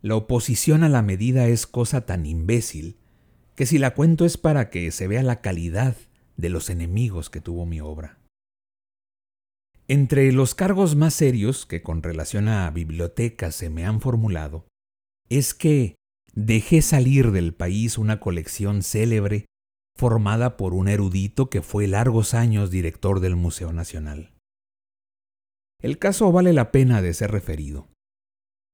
la 0.00 0.16
oposición 0.16 0.82
a 0.82 0.88
la 0.88 1.02
medida 1.02 1.48
es 1.48 1.66
cosa 1.66 2.06
tan 2.06 2.24
imbécil 2.24 2.98
que 3.54 3.66
si 3.66 3.78
la 3.78 3.94
cuento 3.94 4.24
es 4.24 4.38
para 4.38 4.70
que 4.70 4.90
se 4.90 5.06
vea 5.06 5.22
la 5.22 5.42
calidad 5.42 5.96
de 6.36 6.48
los 6.48 6.70
enemigos 6.70 7.28
que 7.28 7.42
tuvo 7.42 7.66
mi 7.66 7.80
obra. 7.80 8.18
Entre 9.86 10.32
los 10.32 10.54
cargos 10.54 10.96
más 10.96 11.14
serios 11.14 11.66
que 11.66 11.82
con 11.82 12.02
relación 12.02 12.48
a 12.48 12.70
bibliotecas 12.70 13.54
se 13.54 13.68
me 13.68 13.84
han 13.84 14.00
formulado, 14.00 14.66
es 15.28 15.52
que 15.52 15.96
dejé 16.32 16.80
salir 16.80 17.32
del 17.32 17.52
país 17.52 17.98
una 17.98 18.20
colección 18.20 18.82
célebre 18.82 19.46
formada 19.96 20.56
por 20.56 20.72
un 20.72 20.88
erudito 20.88 21.50
que 21.50 21.60
fue 21.60 21.86
largos 21.86 22.32
años 22.32 22.70
director 22.70 23.20
del 23.20 23.36
Museo 23.36 23.72
Nacional. 23.72 24.32
El 25.82 25.98
caso 25.98 26.30
vale 26.32 26.52
la 26.52 26.70
pena 26.72 27.02
de 27.02 27.12
ser 27.12 27.32
referido. 27.32 27.88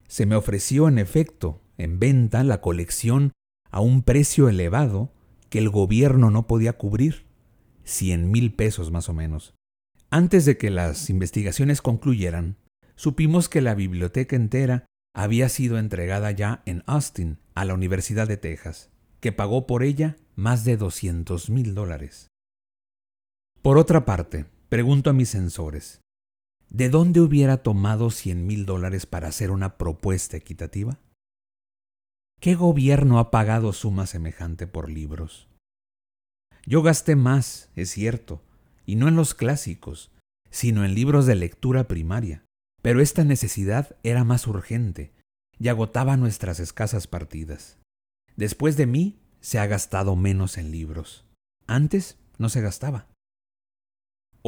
Se 0.08 0.26
me 0.26 0.36
ofreció 0.36 0.88
en 0.88 0.98
efecto 0.98 1.62
en 1.78 1.98
venta 1.98 2.44
la 2.44 2.60
colección 2.60 3.32
a 3.70 3.80
un 3.80 4.02
precio 4.02 4.48
elevado 4.48 5.12
que 5.50 5.58
el 5.58 5.68
gobierno 5.68 6.30
no 6.30 6.46
podía 6.46 6.74
cubrir, 6.74 7.26
cien 7.84 8.30
mil 8.30 8.54
pesos 8.54 8.90
más 8.90 9.08
o 9.08 9.14
menos. 9.14 9.54
Antes 10.10 10.44
de 10.44 10.56
que 10.56 10.70
las 10.70 11.10
investigaciones 11.10 11.82
concluyeran, 11.82 12.56
supimos 12.94 13.48
que 13.48 13.60
la 13.60 13.74
biblioteca 13.74 14.36
entera 14.36 14.86
había 15.14 15.48
sido 15.48 15.78
entregada 15.78 16.30
ya 16.30 16.62
en 16.66 16.82
Austin 16.86 17.38
a 17.54 17.64
la 17.64 17.74
Universidad 17.74 18.28
de 18.28 18.36
Texas, 18.36 18.90
que 19.20 19.32
pagó 19.32 19.66
por 19.66 19.82
ella 19.82 20.16
más 20.34 20.64
de 20.64 20.76
200 20.76 21.50
mil 21.50 21.74
dólares. 21.74 22.28
Por 23.62 23.78
otra 23.78 24.04
parte, 24.04 24.46
pregunto 24.68 25.10
a 25.10 25.12
mis 25.12 25.30
censores, 25.30 26.00
¿de 26.70 26.88
dónde 26.88 27.20
hubiera 27.20 27.58
tomado 27.62 28.10
100 28.10 28.46
mil 28.46 28.66
dólares 28.66 29.06
para 29.06 29.28
hacer 29.28 29.50
una 29.50 29.76
propuesta 29.76 30.36
equitativa? 30.36 30.98
¿Qué 32.40 32.54
gobierno 32.54 33.18
ha 33.18 33.30
pagado 33.30 33.72
suma 33.72 34.06
semejante 34.06 34.66
por 34.66 34.90
libros? 34.90 35.48
Yo 36.66 36.82
gasté 36.82 37.16
más, 37.16 37.70
es 37.76 37.90
cierto, 37.90 38.42
y 38.84 38.96
no 38.96 39.08
en 39.08 39.16
los 39.16 39.34
clásicos, 39.34 40.10
sino 40.50 40.84
en 40.84 40.94
libros 40.94 41.26
de 41.26 41.34
lectura 41.34 41.88
primaria, 41.88 42.44
pero 42.82 43.00
esta 43.00 43.24
necesidad 43.24 43.96
era 44.02 44.24
más 44.24 44.46
urgente 44.46 45.12
y 45.58 45.68
agotaba 45.68 46.16
nuestras 46.16 46.60
escasas 46.60 47.06
partidas. 47.06 47.78
Después 48.36 48.76
de 48.76 48.86
mí 48.86 49.18
se 49.40 49.58
ha 49.58 49.66
gastado 49.66 50.16
menos 50.16 50.58
en 50.58 50.70
libros. 50.70 51.24
Antes 51.66 52.18
no 52.38 52.48
se 52.48 52.60
gastaba. 52.60 53.08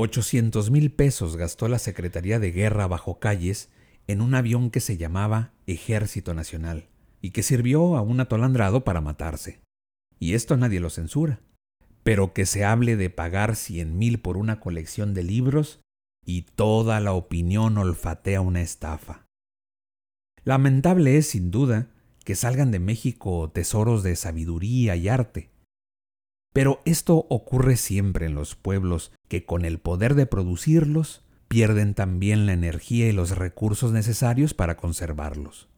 800 0.00 0.70
mil 0.70 0.92
pesos 0.92 1.36
gastó 1.36 1.66
la 1.66 1.80
Secretaría 1.80 2.38
de 2.38 2.52
Guerra 2.52 2.86
bajo 2.86 3.18
calles 3.18 3.68
en 4.06 4.20
un 4.20 4.36
avión 4.36 4.70
que 4.70 4.78
se 4.78 4.96
llamaba 4.96 5.54
Ejército 5.66 6.34
Nacional 6.34 6.86
y 7.20 7.32
que 7.32 7.42
sirvió 7.42 7.96
a 7.96 8.02
un 8.02 8.20
atolandrado 8.20 8.84
para 8.84 9.00
matarse. 9.00 9.60
Y 10.20 10.34
esto 10.34 10.56
nadie 10.56 10.78
lo 10.78 10.88
censura. 10.88 11.40
Pero 12.04 12.32
que 12.32 12.46
se 12.46 12.64
hable 12.64 12.94
de 12.94 13.10
pagar 13.10 13.56
cien 13.56 13.98
mil 13.98 14.20
por 14.20 14.36
una 14.36 14.60
colección 14.60 15.14
de 15.14 15.24
libros 15.24 15.80
y 16.24 16.42
toda 16.42 17.00
la 17.00 17.12
opinión 17.12 17.76
olfatea 17.76 18.40
una 18.40 18.62
estafa. 18.62 19.26
Lamentable 20.44 21.16
es, 21.16 21.26
sin 21.30 21.50
duda, 21.50 21.90
que 22.24 22.36
salgan 22.36 22.70
de 22.70 22.78
México 22.78 23.50
tesoros 23.50 24.04
de 24.04 24.14
sabiduría 24.14 24.94
y 24.94 25.08
arte, 25.08 25.50
pero 26.52 26.82
esto 26.84 27.26
ocurre 27.30 27.76
siempre 27.76 28.26
en 28.26 28.34
los 28.34 28.54
pueblos 28.54 29.12
que 29.28 29.44
con 29.44 29.64
el 29.64 29.78
poder 29.78 30.14
de 30.14 30.26
producirlos 30.26 31.22
pierden 31.48 31.94
también 31.94 32.46
la 32.46 32.52
energía 32.52 33.08
y 33.08 33.12
los 33.12 33.36
recursos 33.36 33.92
necesarios 33.92 34.54
para 34.54 34.76
conservarlos. 34.76 35.68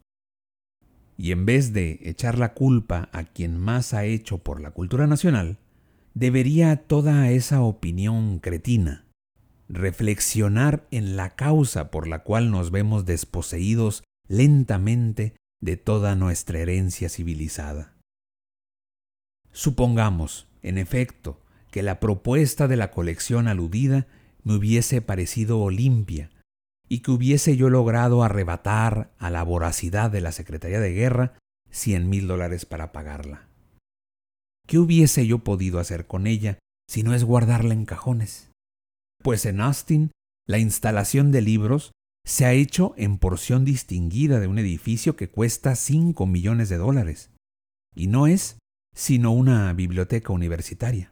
Y 1.17 1.31
en 1.31 1.45
vez 1.45 1.73
de 1.73 1.99
echar 2.03 2.37
la 2.37 2.53
culpa 2.53 3.09
a 3.13 3.25
quien 3.25 3.57
más 3.57 3.93
ha 3.93 4.05
hecho 4.05 4.39
por 4.39 4.59
la 4.59 4.71
cultura 4.71 5.07
nacional, 5.07 5.59
debería 6.13 6.75
toda 6.75 7.29
esa 7.29 7.61
opinión 7.61 8.39
cretina 8.39 9.05
reflexionar 9.71 10.85
en 10.91 11.15
la 11.15 11.35
causa 11.35 11.91
por 11.91 12.07
la 12.07 12.23
cual 12.23 12.51
nos 12.51 12.71
vemos 12.71 13.05
desposeídos 13.05 14.03
lentamente 14.27 15.35
de 15.61 15.77
toda 15.77 16.15
nuestra 16.15 16.59
herencia 16.59 17.09
civilizada. 17.09 17.95
Supongamos 19.51 20.47
en 20.61 20.77
efecto, 20.77 21.40
que 21.71 21.81
la 21.81 21.99
propuesta 21.99 22.67
de 22.67 22.75
la 22.75 22.91
colección 22.91 23.47
aludida 23.47 24.07
me 24.43 24.55
hubiese 24.55 25.01
parecido 25.01 25.69
limpia 25.69 26.29
y 26.87 26.99
que 26.99 27.11
hubiese 27.11 27.55
yo 27.55 27.69
logrado 27.69 28.23
arrebatar 28.23 29.13
a 29.17 29.29
la 29.29 29.43
voracidad 29.43 30.11
de 30.11 30.21
la 30.21 30.31
Secretaría 30.31 30.79
de 30.79 30.91
Guerra 30.91 31.37
cien 31.69 32.09
mil 32.09 32.27
dólares 32.27 32.65
para 32.65 32.91
pagarla. 32.91 33.47
¿Qué 34.67 34.77
hubiese 34.77 35.25
yo 35.25 35.39
podido 35.39 35.79
hacer 35.79 36.05
con 36.05 36.27
ella 36.27 36.59
si 36.89 37.03
no 37.03 37.15
es 37.15 37.23
guardarla 37.23 37.73
en 37.73 37.85
cajones? 37.85 38.51
Pues 39.23 39.45
en 39.45 39.61
Austin 39.61 40.11
la 40.47 40.59
instalación 40.59 41.31
de 41.31 41.41
libros 41.41 41.91
se 42.25 42.45
ha 42.45 42.53
hecho 42.53 42.93
en 42.97 43.17
porción 43.17 43.63
distinguida 43.63 44.39
de 44.39 44.47
un 44.47 44.59
edificio 44.59 45.15
que 45.15 45.29
cuesta 45.29 45.75
cinco 45.75 46.27
millones 46.27 46.69
de 46.69 46.77
dólares, 46.77 47.31
y 47.95 48.07
no 48.07 48.27
es 48.27 48.57
sino 48.93 49.31
una 49.31 49.71
biblioteca 49.73 50.33
universitaria. 50.33 51.10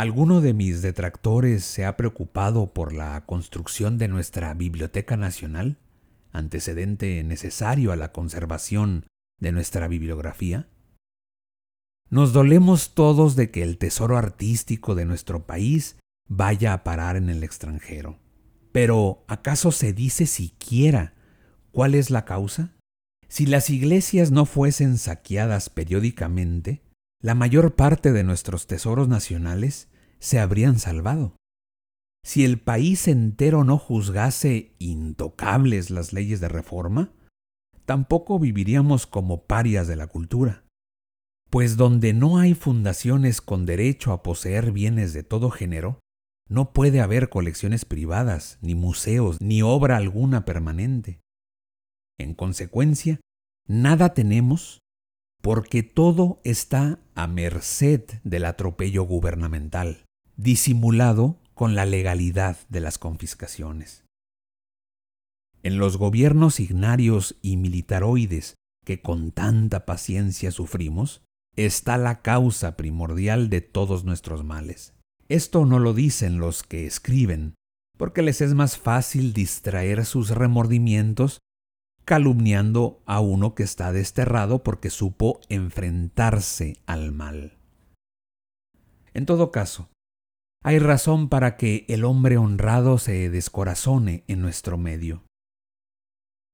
¿Alguno 0.00 0.40
de 0.40 0.54
mis 0.54 0.80
detractores 0.80 1.62
se 1.62 1.84
ha 1.84 1.98
preocupado 1.98 2.72
por 2.72 2.94
la 2.94 3.26
construcción 3.26 3.98
de 3.98 4.08
nuestra 4.08 4.54
Biblioteca 4.54 5.18
Nacional, 5.18 5.76
antecedente 6.32 7.22
necesario 7.22 7.92
a 7.92 7.96
la 7.96 8.10
conservación 8.10 9.04
de 9.40 9.52
nuestra 9.52 9.88
bibliografía? 9.88 10.70
Nos 12.08 12.32
dolemos 12.32 12.94
todos 12.94 13.36
de 13.36 13.50
que 13.50 13.62
el 13.62 13.76
tesoro 13.76 14.16
artístico 14.16 14.94
de 14.94 15.04
nuestro 15.04 15.46
país 15.46 15.98
vaya 16.26 16.72
a 16.72 16.82
parar 16.82 17.16
en 17.16 17.28
el 17.28 17.44
extranjero. 17.44 18.18
Pero 18.72 19.26
¿acaso 19.28 19.70
se 19.70 19.92
dice 19.92 20.24
siquiera 20.24 21.12
cuál 21.72 21.94
es 21.94 22.08
la 22.08 22.24
causa? 22.24 22.72
Si 23.28 23.44
las 23.44 23.68
iglesias 23.68 24.30
no 24.30 24.46
fuesen 24.46 24.96
saqueadas 24.96 25.68
periódicamente, 25.68 26.80
la 27.22 27.34
mayor 27.34 27.74
parte 27.74 28.12
de 28.12 28.24
nuestros 28.24 28.66
tesoros 28.66 29.06
nacionales 29.06 29.89
se 30.20 30.38
habrían 30.38 30.78
salvado. 30.78 31.34
Si 32.24 32.44
el 32.44 32.60
país 32.60 33.08
entero 33.08 33.64
no 33.64 33.78
juzgase 33.78 34.74
intocables 34.78 35.90
las 35.90 36.12
leyes 36.12 36.40
de 36.40 36.48
reforma, 36.48 37.12
tampoco 37.86 38.38
viviríamos 38.38 39.06
como 39.06 39.46
parias 39.46 39.88
de 39.88 39.96
la 39.96 40.06
cultura. 40.06 40.64
Pues 41.48 41.76
donde 41.76 42.12
no 42.12 42.38
hay 42.38 42.54
fundaciones 42.54 43.40
con 43.40 43.66
derecho 43.66 44.12
a 44.12 44.22
poseer 44.22 44.70
bienes 44.70 45.12
de 45.12 45.24
todo 45.24 45.50
género, 45.50 45.98
no 46.48 46.72
puede 46.72 47.00
haber 47.00 47.30
colecciones 47.30 47.84
privadas, 47.84 48.58
ni 48.60 48.74
museos, 48.74 49.38
ni 49.40 49.62
obra 49.62 49.96
alguna 49.96 50.44
permanente. 50.44 51.20
En 52.18 52.34
consecuencia, 52.34 53.20
nada 53.66 54.14
tenemos 54.14 54.80
porque 55.42 55.82
todo 55.82 56.40
está 56.44 57.00
a 57.14 57.26
merced 57.26 58.02
del 58.24 58.44
atropello 58.44 59.04
gubernamental, 59.04 60.04
disimulado 60.40 61.38
con 61.52 61.74
la 61.74 61.84
legalidad 61.84 62.56
de 62.70 62.80
las 62.80 62.96
confiscaciones. 62.96 64.04
En 65.62 65.78
los 65.78 65.98
gobiernos 65.98 66.60
ignarios 66.60 67.36
y 67.42 67.58
militaroides 67.58 68.54
que 68.86 69.02
con 69.02 69.32
tanta 69.32 69.84
paciencia 69.84 70.50
sufrimos, 70.50 71.22
está 71.56 71.98
la 71.98 72.22
causa 72.22 72.76
primordial 72.78 73.50
de 73.50 73.60
todos 73.60 74.04
nuestros 74.04 74.42
males. 74.42 74.94
Esto 75.28 75.66
no 75.66 75.78
lo 75.78 75.92
dicen 75.92 76.38
los 76.38 76.62
que 76.62 76.86
escriben, 76.86 77.54
porque 77.98 78.22
les 78.22 78.40
es 78.40 78.54
más 78.54 78.78
fácil 78.78 79.34
distraer 79.34 80.06
sus 80.06 80.30
remordimientos 80.30 81.40
calumniando 82.06 83.02
a 83.04 83.20
uno 83.20 83.54
que 83.54 83.62
está 83.62 83.92
desterrado 83.92 84.62
porque 84.62 84.88
supo 84.88 85.40
enfrentarse 85.50 86.78
al 86.86 87.12
mal. 87.12 87.58
En 89.12 89.26
todo 89.26 89.50
caso, 89.52 89.90
hay 90.62 90.78
razón 90.78 91.28
para 91.28 91.56
que 91.56 91.86
el 91.88 92.04
hombre 92.04 92.36
honrado 92.36 92.98
se 92.98 93.30
descorazone 93.30 94.24
en 94.28 94.40
nuestro 94.42 94.76
medio. 94.76 95.24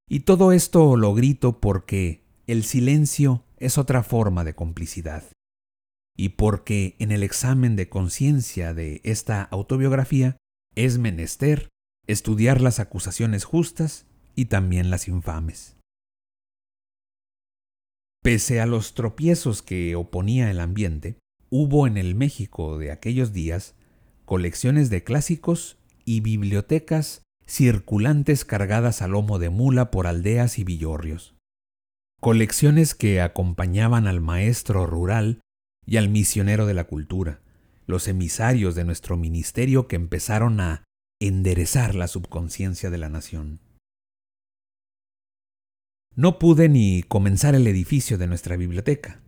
Y 0.09 0.21
todo 0.21 0.53
esto 0.53 0.95
lo 0.95 1.13
grito 1.13 1.59
porque 1.59 2.23
el 2.47 2.63
silencio 2.63 3.43
es 3.57 3.77
otra 3.77 4.03
forma 4.03 4.45
de 4.45 4.55
complicidad. 4.55 5.23
Y 6.15 6.29
porque 6.29 6.95
en 6.99 7.11
el 7.11 7.21
examen 7.21 7.75
de 7.75 7.89
conciencia 7.89 8.73
de 8.73 9.01
esta 9.03 9.43
autobiografía 9.43 10.37
es 10.75 10.97
menester 10.97 11.69
estudiar 12.07 12.61
las 12.61 12.79
acusaciones 12.79 13.43
justas 13.43 14.05
y 14.35 14.45
también 14.45 14.89
las 14.89 15.07
infames. 15.09 15.75
Pese 18.23 18.61
a 18.61 18.65
los 18.65 18.93
tropiezos 18.93 19.61
que 19.61 19.95
oponía 19.95 20.49
el 20.49 20.59
ambiente, 20.59 21.19
hubo 21.49 21.85
en 21.87 21.97
el 21.97 22.15
México 22.15 22.77
de 22.77 22.91
aquellos 22.91 23.33
días 23.33 23.75
colecciones 24.27 24.89
de 24.89 25.05
clásicos 25.05 25.77
y 26.03 26.19
bibliotecas 26.19 27.23
circulantes 27.47 28.43
cargadas 28.43 29.01
a 29.01 29.07
lomo 29.07 29.39
de 29.39 29.49
mula 29.49 29.89
por 29.89 30.05
aldeas 30.05 30.59
y 30.59 30.65
villorrios. 30.65 31.37
Colecciones 32.19 32.93
que 32.93 33.21
acompañaban 33.21 34.05
al 34.05 34.19
maestro 34.19 34.85
rural 34.85 35.39
y 35.85 35.95
al 35.95 36.09
misionero 36.09 36.65
de 36.65 36.73
la 36.73 36.83
cultura, 36.83 37.39
los 37.85 38.09
emisarios 38.09 38.75
de 38.75 38.83
nuestro 38.83 39.15
ministerio 39.15 39.87
que 39.87 39.95
empezaron 39.95 40.59
a 40.59 40.83
enderezar 41.21 41.95
la 41.95 42.09
subconsciencia 42.09 42.89
de 42.89 42.97
la 42.97 43.07
nación. 43.07 43.61
No 46.15 46.37
pude 46.37 46.67
ni 46.67 47.01
comenzar 47.01 47.55
el 47.55 47.65
edificio 47.65 48.17
de 48.17 48.27
nuestra 48.27 48.57
biblioteca, 48.57 49.23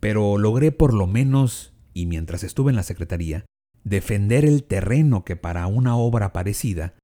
pero 0.00 0.38
logré 0.38 0.70
por 0.70 0.94
lo 0.94 1.08
menos, 1.08 1.74
y 1.92 2.06
mientras 2.06 2.44
estuve 2.44 2.70
en 2.70 2.76
la 2.76 2.84
Secretaría, 2.84 3.44
defender 3.84 4.44
el 4.44 4.64
terreno 4.64 5.24
que 5.24 5.36
para 5.36 5.66
una 5.66 5.96
obra 5.96 6.32
parecida 6.32 6.94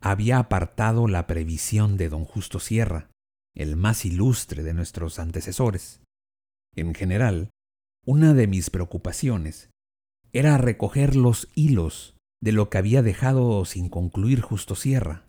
había 0.00 0.38
apartado 0.38 1.08
la 1.08 1.26
previsión 1.26 1.96
de 1.96 2.08
don 2.08 2.24
Justo 2.24 2.58
Sierra, 2.60 3.10
el 3.54 3.76
más 3.76 4.04
ilustre 4.04 4.62
de 4.62 4.74
nuestros 4.74 5.18
antecesores. 5.18 6.00
En 6.74 6.94
general, 6.94 7.50
una 8.06 8.32
de 8.32 8.46
mis 8.46 8.70
preocupaciones 8.70 9.70
era 10.32 10.56
recoger 10.56 11.16
los 11.16 11.48
hilos 11.54 12.16
de 12.40 12.52
lo 12.52 12.70
que 12.70 12.78
había 12.78 13.02
dejado 13.02 13.64
sin 13.64 13.88
concluir 13.88 14.40
Justo 14.40 14.74
Sierra. 14.74 15.24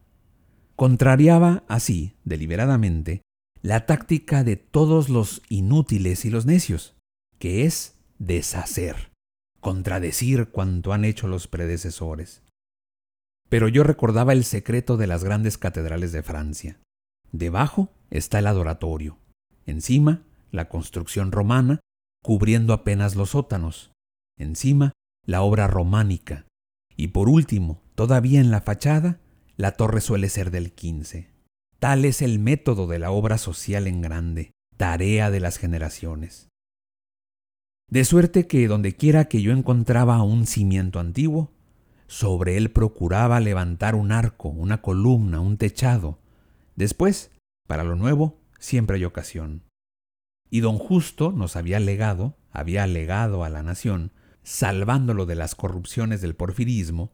Contrariaba 0.75 1.63
así, 1.67 2.13
deliberadamente, 2.23 3.21
la 3.61 3.85
táctica 3.85 4.43
de 4.43 4.55
todos 4.55 5.09
los 5.09 5.41
inútiles 5.49 6.25
y 6.25 6.29
los 6.29 6.45
necios, 6.45 6.95
que 7.37 7.65
es 7.65 7.95
deshacer, 8.17 9.11
contradecir 9.62 10.50
cuanto 10.50 10.91
han 10.91 11.06
hecho 11.06 11.28
los 11.28 11.47
predecesores. 11.47 12.43
Pero 13.47 13.67
yo 13.67 13.84
recordaba 13.84 14.34
el 14.34 14.43
secreto 14.43 14.97
de 14.97 15.08
las 15.08 15.24
grandes 15.24 15.58
catedrales 15.58 16.12
de 16.12 16.24
Francia. 16.24 16.80
Debajo 17.32 17.93
está 18.10 18.39
el 18.39 18.47
adoratorio, 18.47 19.17
encima 19.65 20.24
la 20.52 20.67
construcción 20.67 21.32
romana, 21.32 21.80
cubriendo 22.24 22.74
apenas 22.74 23.15
los 23.15 23.30
sótanos, 23.30 23.93
encima 24.38 24.91
la 25.26 25.41
obra 25.41 25.67
románica, 25.67 26.45
y 26.97 27.10
por 27.10 27.30
último, 27.30 27.82
todavía 27.95 28.41
en 28.41 28.52
la 28.52 28.62
fachada, 28.62 29.21
la 29.56 29.74
torre 29.74 30.02
suele 30.02 30.30
ser 30.30 30.52
del 30.52 30.67
XV. 30.67 31.28
Tal 31.80 32.06
es 32.06 32.21
el 32.21 32.39
método 32.39 32.88
de 32.88 33.00
la 33.00 33.12
obra 33.12 33.38
social 33.38 33.88
en 33.88 34.02
grande, 34.02 34.52
tarea 34.78 35.32
de 35.32 35.39
las 35.39 35.58
generaciones. 35.58 36.50
De 37.91 38.06
suerte 38.06 38.47
que 38.47 38.69
dondequiera 38.69 39.25
que 39.25 39.41
yo 39.41 39.51
encontraba 39.51 40.23
un 40.23 40.47
cimiento 40.47 41.01
antiguo, 41.01 41.51
sobre 42.08 42.56
él 42.56 42.71
procuraba 42.71 43.41
levantar 43.41 43.95
un 43.95 44.13
arco, 44.13 44.47
una 44.47 44.82
columna, 44.82 45.41
un 45.41 45.58
techado. 45.58 46.17
Después, 46.77 47.32
para 47.67 47.84
lo 47.84 47.97
nuevo, 47.97 48.39
siempre 48.60 48.95
hay 48.95 49.04
ocasión. 49.04 49.63
Y 50.49 50.62
don 50.62 50.77
Justo 50.77 51.34
nos 51.34 51.58
había 51.58 51.82
legado, 51.82 52.38
había 52.49 52.88
legado 52.88 53.43
a 53.43 53.49
la 53.49 53.62
nación, 53.62 54.13
salvándolo 54.41 55.25
de 55.25 55.36
las 55.36 55.54
corrupciones 55.54 56.21
del 56.21 56.34
porfirismo, 56.34 57.12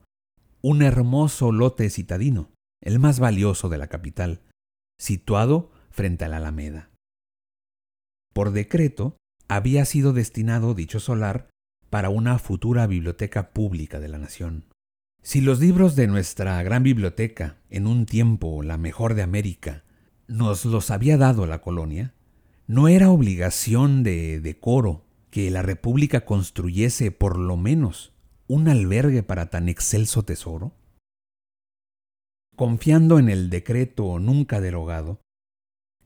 un 0.62 0.84
hermoso 0.84 1.52
lote 1.52 1.90
citadino, 1.90 2.52
el 2.84 3.00
más 3.00 3.20
valioso 3.20 3.68
de 3.68 3.80
la 3.80 3.88
capital, 3.88 4.42
situado 5.00 5.72
frente 5.90 6.26
a 6.26 6.28
la 6.28 6.38
Alameda. 6.38 6.92
Por 8.32 8.52
decreto, 8.52 9.18
había 9.48 9.86
sido 9.86 10.14
destinado 10.14 10.74
dicho 10.74 11.00
solar 11.00 11.50
para 11.90 12.10
una 12.10 12.38
futura 12.40 12.88
biblioteca 12.88 13.52
pública 13.52 14.00
de 14.00 14.08
la 14.08 14.18
nación. 14.18 14.66
Si 15.22 15.42
los 15.42 15.60
libros 15.60 15.96
de 15.96 16.08
nuestra 16.08 16.62
gran 16.64 16.84
biblioteca, 16.84 17.58
en 17.70 17.88
un 17.88 18.06
tiempo 18.06 18.64
la 18.64 18.78
mejor 18.78 19.14
de 19.14 19.24
América, 19.24 19.84
nos 20.28 20.66
los 20.66 20.92
había 20.92 21.18
dado 21.18 21.48
la 21.48 21.62
colonia, 21.62 22.14
no 22.66 22.88
era 22.88 23.10
obligación 23.10 24.04
de 24.04 24.42
decoro 24.42 25.06
que 25.30 25.50
la 25.52 25.62
República 25.62 26.26
construyese 26.26 27.12
por 27.12 27.38
lo 27.38 27.58
menos 27.58 28.14
un 28.48 28.68
albergue 28.68 29.24
para 29.24 29.50
tan 29.50 29.70
excelso 29.70 30.24
tesoro? 30.24 30.74
confiando 32.58 33.20
en 33.20 33.30
el 33.30 33.52
decreto 33.52 34.18
nunca 34.18 34.60
derogado, 34.60 35.22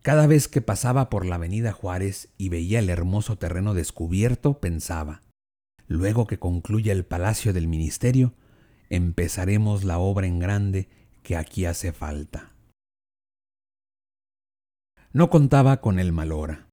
cada 0.01 0.25
vez 0.25 0.47
que 0.47 0.61
pasaba 0.61 1.09
por 1.09 1.25
la 1.25 1.35
avenida 1.35 1.71
Juárez 1.71 2.29
y 2.37 2.49
veía 2.49 2.79
el 2.79 2.89
hermoso 2.89 3.37
terreno 3.37 3.73
descubierto, 3.73 4.59
pensaba, 4.59 5.21
luego 5.87 6.25
que 6.25 6.39
concluya 6.39 6.91
el 6.91 7.05
palacio 7.05 7.53
del 7.53 7.67
ministerio, 7.67 8.33
empezaremos 8.89 9.83
la 9.83 9.99
obra 9.99 10.27
en 10.27 10.39
grande 10.39 10.89
que 11.21 11.37
aquí 11.37 11.65
hace 11.65 11.91
falta. 11.91 12.51
No 15.13 15.29
contaba 15.29 15.81
con 15.81 15.99
el 15.99 16.11
mal 16.11 16.31
hora. 16.31 16.67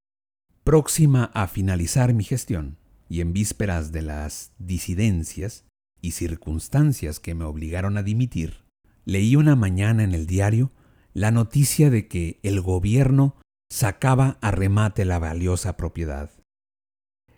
Próxima 0.64 1.24
a 1.34 1.48
finalizar 1.48 2.14
mi 2.14 2.24
gestión, 2.24 2.78
y 3.08 3.20
en 3.20 3.32
vísperas 3.32 3.92
de 3.92 4.02
las 4.02 4.52
disidencias 4.58 5.64
y 6.00 6.12
circunstancias 6.12 7.20
que 7.20 7.34
me 7.34 7.44
obligaron 7.44 7.96
a 7.96 8.02
dimitir, 8.02 8.64
leí 9.04 9.36
una 9.36 9.56
mañana 9.56 10.04
en 10.04 10.14
el 10.14 10.26
diario 10.26 10.70
la 11.18 11.32
noticia 11.32 11.90
de 11.90 12.06
que 12.06 12.38
el 12.44 12.60
gobierno 12.60 13.34
sacaba 13.72 14.38
a 14.40 14.52
remate 14.52 15.04
la 15.04 15.18
valiosa 15.18 15.76
propiedad. 15.76 16.30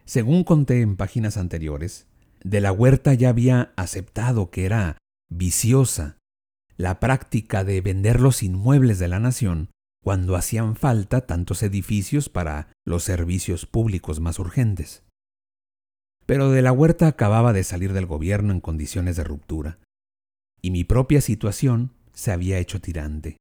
Según 0.04 0.44
conté 0.44 0.82
en 0.82 0.96
páginas 0.96 1.38
anteriores, 1.38 2.06
de 2.44 2.60
la 2.60 2.72
huerta 2.72 3.14
ya 3.14 3.30
había 3.30 3.72
aceptado 3.76 4.50
que 4.50 4.66
era 4.66 4.98
viciosa 5.30 6.18
la 6.76 7.00
práctica 7.00 7.64
de 7.64 7.80
vender 7.80 8.20
los 8.20 8.42
inmuebles 8.42 8.98
de 8.98 9.08
la 9.08 9.18
nación 9.18 9.70
cuando 10.04 10.36
hacían 10.36 10.76
falta 10.76 11.26
tantos 11.26 11.62
edificios 11.62 12.28
para 12.28 12.70
los 12.86 13.02
servicios 13.02 13.64
públicos 13.64 14.20
más 14.20 14.38
urgentes. 14.38 15.04
Pero 16.26 16.50
de 16.50 16.60
la 16.60 16.72
huerta 16.72 17.06
acababa 17.06 17.54
de 17.54 17.64
salir 17.64 17.94
del 17.94 18.04
gobierno 18.04 18.52
en 18.52 18.60
condiciones 18.60 19.16
de 19.16 19.24
ruptura, 19.24 19.78
y 20.60 20.70
mi 20.70 20.84
propia 20.84 21.22
situación 21.22 21.94
se 22.12 22.30
había 22.30 22.58
hecho 22.58 22.82
tirante. 22.82 23.38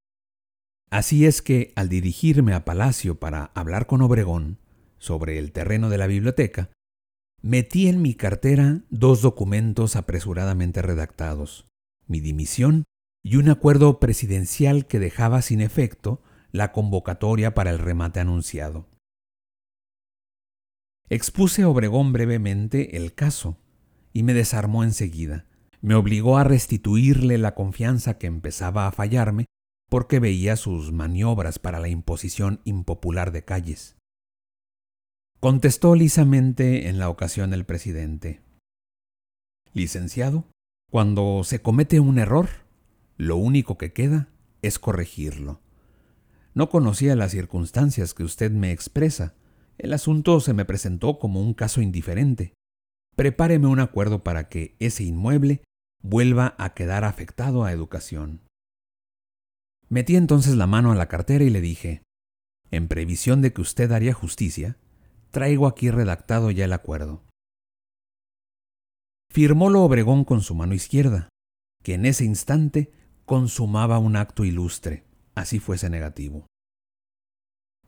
Así 0.89 1.25
es 1.25 1.41
que, 1.41 1.71
al 1.75 1.87
dirigirme 1.87 2.53
a 2.53 2.65
Palacio 2.65 3.19
para 3.19 3.51
hablar 3.53 3.85
con 3.85 4.01
Obregón 4.01 4.57
sobre 4.97 5.37
el 5.37 5.51
terreno 5.51 5.89
de 5.89 5.97
la 5.97 6.07
biblioteca, 6.07 6.71
metí 7.41 7.87
en 7.87 8.01
mi 8.01 8.15
cartera 8.15 8.81
dos 8.89 9.21
documentos 9.21 9.95
apresuradamente 9.95 10.81
redactados, 10.81 11.67
mi 12.07 12.19
dimisión 12.19 12.85
y 13.23 13.35
un 13.35 13.49
acuerdo 13.49 13.99
presidencial 13.99 14.87
que 14.87 14.99
dejaba 14.99 15.41
sin 15.41 15.61
efecto 15.61 16.21
la 16.51 16.71
convocatoria 16.71 17.53
para 17.53 17.69
el 17.69 17.77
remate 17.77 18.19
anunciado. 18.19 18.87
Expuse 21.09 21.61
a 21.61 21.69
Obregón 21.69 22.13
brevemente 22.13 22.97
el 22.97 23.13
caso 23.13 23.57
y 24.11 24.23
me 24.23 24.33
desarmó 24.33 24.83
enseguida. 24.83 25.45
Me 25.81 25.95
obligó 25.95 26.37
a 26.37 26.43
restituirle 26.43 27.37
la 27.37 27.55
confianza 27.55 28.17
que 28.17 28.27
empezaba 28.27 28.87
a 28.87 28.91
fallarme 28.91 29.45
porque 29.89 30.19
veía 30.19 30.55
sus 30.55 30.91
maniobras 30.91 31.59
para 31.59 31.79
la 31.79 31.89
imposición 31.89 32.61
impopular 32.63 33.31
de 33.31 33.43
calles. 33.43 33.97
Contestó 35.39 35.95
lisamente 35.95 36.87
en 36.89 36.99
la 36.99 37.09
ocasión 37.09 37.53
el 37.53 37.65
presidente. 37.65 38.41
Licenciado, 39.73 40.45
cuando 40.91 41.43
se 41.43 41.61
comete 41.61 41.99
un 41.99 42.19
error, 42.19 42.49
lo 43.17 43.37
único 43.37 43.77
que 43.77 43.93
queda 43.93 44.29
es 44.61 44.79
corregirlo. 44.79 45.61
No 46.53 46.69
conocía 46.69 47.15
las 47.15 47.31
circunstancias 47.31 48.13
que 48.13 48.23
usted 48.23 48.51
me 48.51 48.71
expresa. 48.71 49.35
El 49.77 49.93
asunto 49.93 50.39
se 50.39 50.53
me 50.53 50.65
presentó 50.65 51.19
como 51.19 51.41
un 51.41 51.53
caso 51.53 51.81
indiferente. 51.81 52.53
Prepáreme 53.15 53.67
un 53.67 53.79
acuerdo 53.79 54.23
para 54.23 54.49
que 54.49 54.75
ese 54.79 55.03
inmueble 55.03 55.63
vuelva 56.01 56.55
a 56.57 56.73
quedar 56.73 57.05
afectado 57.05 57.63
a 57.63 57.71
educación. 57.71 58.41
Metí 59.89 60.15
entonces 60.15 60.55
la 60.55 60.67
mano 60.67 60.91
a 60.91 60.95
la 60.95 61.07
cartera 61.07 61.43
y 61.43 61.49
le 61.49 61.61
dije, 61.61 62.03
en 62.69 62.87
previsión 62.87 63.41
de 63.41 63.51
que 63.53 63.61
usted 63.61 63.91
haría 63.91 64.13
justicia, 64.13 64.77
traigo 65.31 65.65
aquí 65.65 65.89
redactado 65.89 66.51
ya 66.51 66.65
el 66.65 66.73
acuerdo. 66.73 67.23
Firmólo 69.31 69.83
Obregón 69.83 70.25
con 70.25 70.41
su 70.41 70.53
mano 70.53 70.75
izquierda, 70.75 71.29
que 71.83 71.95
en 71.95 72.05
ese 72.05 72.23
instante 72.23 72.91
consumaba 73.25 73.97
un 73.97 74.15
acto 74.15 74.45
ilustre, 74.45 75.05
así 75.33 75.59
fuese 75.59 75.89
negativo. 75.89 76.45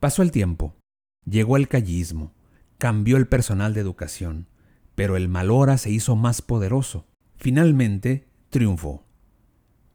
Pasó 0.00 0.22
el 0.22 0.32
tiempo, 0.32 0.76
llegó 1.24 1.56
el 1.56 1.68
callismo, 1.68 2.34
cambió 2.78 3.16
el 3.16 3.28
personal 3.28 3.74
de 3.74 3.80
educación, 3.80 4.48
pero 4.96 5.16
el 5.16 5.28
malora 5.28 5.78
se 5.78 5.90
hizo 5.90 6.16
más 6.16 6.42
poderoso. 6.42 7.06
Finalmente, 7.36 8.28
triunfó 8.50 9.06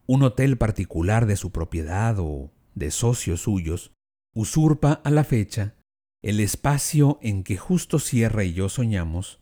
un 0.08 0.24
hotel 0.24 0.58
particular 0.58 1.26
de 1.26 1.36
su 1.36 1.52
propiedad 1.52 2.17
o 2.20 2.52
de 2.76 2.91
socios 2.91 3.41
suyos, 3.41 3.91
usurpa 4.34 5.02
a 5.04 5.12
la 5.12 5.24
fecha 5.24 5.76
el 6.24 6.39
espacio 6.39 7.20
en 7.22 7.43
que 7.43 7.58
justo 7.58 8.00
Sierra 8.00 8.43
y 8.43 8.54
yo 8.54 8.70
soñamos 8.70 9.39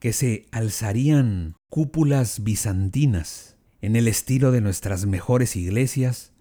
que 0.00 0.12
se 0.12 0.46
alzarían 0.52 1.56
cúpulas 1.70 2.44
bizantinas 2.44 3.56
en 3.80 3.96
el 3.96 4.08
estilo 4.08 4.50
de 4.50 4.60
nuestras 4.60 5.06
mejores 5.06 5.56
iglesias 5.56 6.34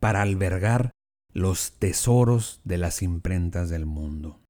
para 0.00 0.22
albergar 0.22 0.90
los 1.32 1.72
tesoros 1.78 2.60
de 2.64 2.78
las 2.78 3.02
imprentas 3.02 3.68
del 3.68 3.86
mundo. 3.86 4.40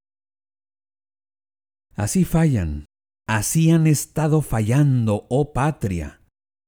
Así 1.95 2.25
fallan, 2.25 2.87
así 3.27 3.71
han 3.71 3.87
estado 3.87 4.43
fallando, 4.43 5.27
oh 5.31 5.53
patria, 5.53 6.21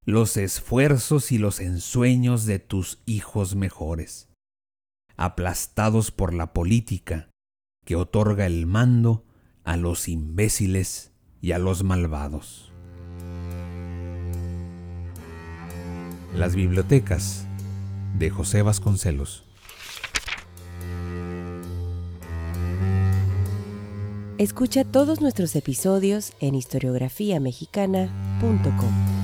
los 0.07 0.37
esfuerzos 0.37 1.33
y 1.33 1.39
los 1.39 1.59
ensueños 1.59 2.47
de 2.47 2.61
tus 2.61 3.01
hijos 3.07 3.57
mejores, 3.57 4.29
aplastados 5.17 6.13
por 6.13 6.33
la 6.33 6.53
política 6.53 7.29
que 7.85 7.97
otorga 7.97 8.47
el 8.47 8.67
mando 8.67 9.25
a 9.65 9.77
los 9.77 10.07
imbéciles 10.09 11.11
y 11.41 11.51
a 11.53 11.59
los 11.59 11.83
malvados. 11.83 12.71
Las 16.37 16.55
bibliotecas 16.55 17.49
de 18.17 18.31
José 18.31 18.63
Vasconcelos. 18.63 19.43
Escucha 24.39 24.85
todos 24.85 25.21
nuestros 25.21 25.57
episodios 25.57 26.33
en 26.41 26.55
historiografiamexicana.com. 26.55 29.16